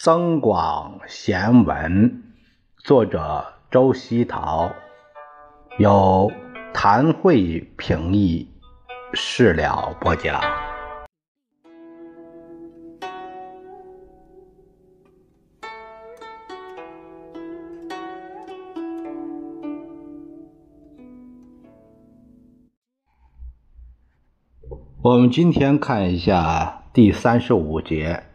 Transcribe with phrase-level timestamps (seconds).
[0.02, 2.10] 《增广贤文》，
[2.78, 4.72] 作者周希陶，
[5.78, 6.32] 由
[6.72, 8.48] 谭慧评译，
[9.12, 10.40] 事了播讲。
[25.02, 28.29] 我们今天看一下第三十五节。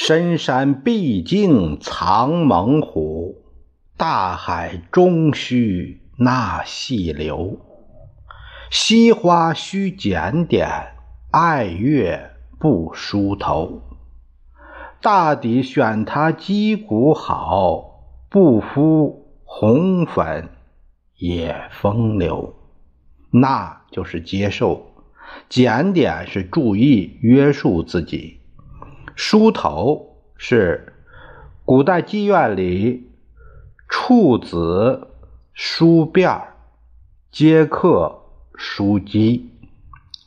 [0.00, 3.42] 深山毕竟藏猛虎，
[3.96, 7.58] 大海终须纳细流。
[8.70, 10.68] 惜花须检点，
[11.32, 12.30] 爱月
[12.60, 13.82] 不梳头。
[15.02, 20.48] 大抵选他肌骨好，不敷红粉
[21.16, 22.54] 也风流。
[23.32, 24.86] 那就是接受，
[25.48, 28.37] 检点是注意约束自己。
[29.20, 30.92] 梳头是
[31.64, 33.10] 古代妓院里
[33.88, 35.08] 处子
[35.52, 36.40] 梳辫
[37.32, 38.20] 接客
[38.54, 39.50] 梳肌，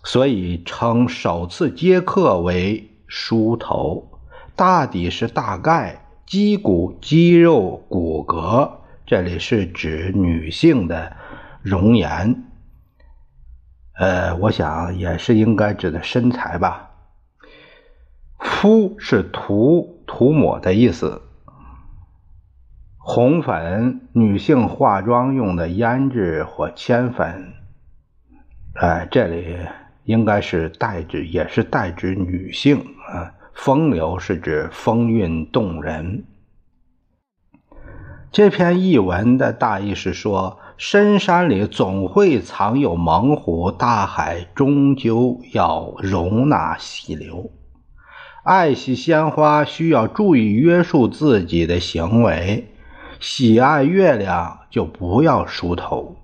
[0.03, 4.11] 所以称首次接客为梳头。
[4.57, 8.69] 大抵是大概肌骨、肌肉、骨骼，
[9.05, 11.15] 这里是指女性的
[11.61, 12.43] 容颜。
[13.97, 16.90] 呃，我想也是应该指的身材吧。
[18.61, 21.23] 敷是涂涂抹的意思，
[22.99, 27.53] 红粉女性化妆用的胭脂或铅粉，
[28.75, 29.57] 哎，这里
[30.03, 32.77] 应该是代指，也是代指女性
[33.11, 33.33] 啊。
[33.55, 36.23] 风流是指风韵动人。
[38.31, 47.49] 这篇译文的大意是说，深山里总会藏有猛虎，大海终究要容纳细流。
[48.43, 52.73] 爱惜鲜花需要注意约束自己的行为，
[53.19, 56.15] 喜爱月亮就不要梳头。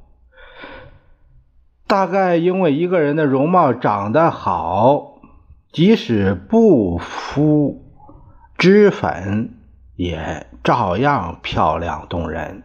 [1.85, 5.19] 大概因为一个人的容貌长得好，
[5.71, 7.85] 即使不敷
[8.57, 9.51] 脂粉，
[9.95, 12.63] 也照样漂亮动人。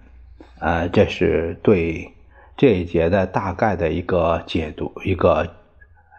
[0.61, 2.15] 呃，这是对
[2.57, 5.57] 这一节的大概的一个解读，一个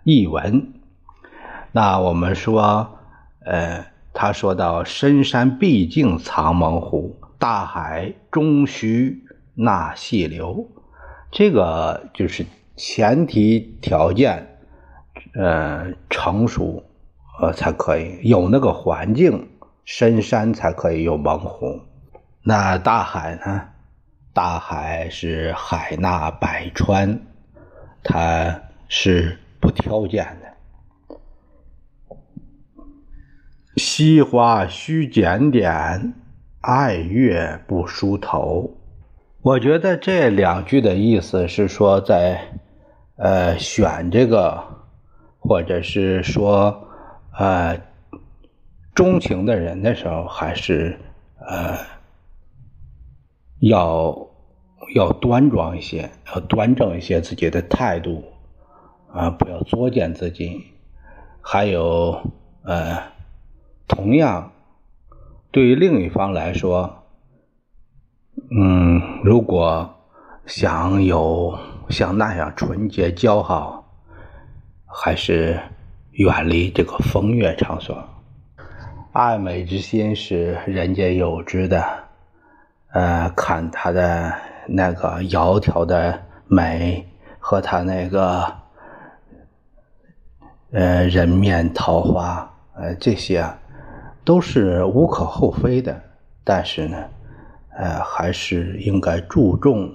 [0.04, 0.72] 译文。
[1.72, 3.00] 那我们说。
[3.46, 9.24] 呃，他说到：“深山毕竟藏猛虎，大海终须
[9.56, 10.70] 纳细流。”
[11.32, 12.46] 这个就是
[12.76, 14.60] 前提条件，
[15.34, 16.84] 呃，成熟，
[17.42, 19.50] 呃，才可以有那个环境，
[19.84, 21.82] 深山才可以有猛虎。
[22.44, 23.70] 那大海呢？
[24.34, 27.20] 大海是海纳百川，
[28.04, 31.18] 它是不挑拣的。
[33.76, 36.14] 惜花须检点，
[36.62, 38.78] 爱月不梳头。
[39.42, 42.40] 我觉得这两句的意思是说，在
[43.16, 44.64] 呃选这个，
[45.40, 46.88] 或者是说
[47.36, 47.82] 呃
[48.94, 51.00] 钟情的人的时候，还是
[51.40, 51.76] 呃
[53.60, 54.16] 要
[54.94, 58.24] 要端庄一些，要端正一些自己的态度
[59.12, 60.62] 啊，不要作践自己。
[61.42, 62.22] 还有
[62.66, 63.13] 呃。
[63.96, 64.52] 同样，
[65.52, 67.04] 对于另一方来说，
[68.52, 69.96] 嗯，如果
[70.46, 71.58] 想有
[71.90, 73.86] 像那样纯洁交好，
[74.86, 75.60] 还是
[76.12, 78.04] 远离这个风月场所。
[79.12, 81.86] 爱美之心是人皆有之的，
[82.94, 84.34] 呃，看他的
[84.68, 87.08] 那个窈窕的美
[87.40, 88.52] 和他那个
[90.72, 93.48] 呃人面桃花，呃，这些。
[94.26, 96.02] 都是无可厚非的，
[96.46, 96.98] 但是呢，
[97.76, 99.94] 呃，还是应该注重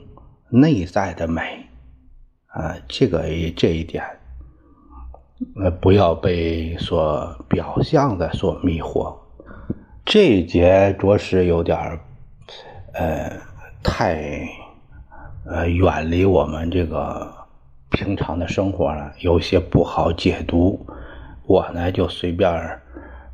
[0.51, 1.67] 内在的美，
[2.49, 3.23] 啊，这个
[3.57, 4.05] 这一点，
[5.57, 9.17] 呃，不要被所表象的所迷惑。
[10.05, 11.99] 这一节着实有点
[12.93, 13.33] 呃，
[13.83, 14.47] 太，
[15.47, 17.33] 呃，远离我们这个
[17.91, 20.87] 平常的生活了，有些不好解读。
[21.47, 22.79] 我呢，就随便。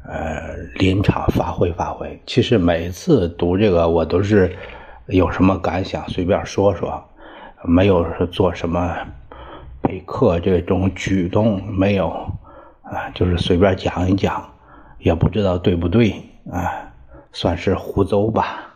[0.07, 2.21] 呃，临场发挥发挥。
[2.27, 4.55] 其实每次读这个，我都是
[5.07, 7.03] 有什么感想随便说说，
[7.65, 8.95] 没有做什么
[9.81, 12.11] 备课这种举动，没有
[12.83, 14.47] 啊，就是随便讲一讲，
[14.99, 16.15] 也不知道对不对
[16.53, 16.93] 啊，
[17.33, 18.74] 算是胡诌吧。